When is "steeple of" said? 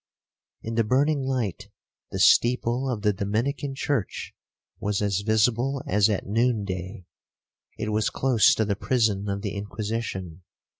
2.17-3.03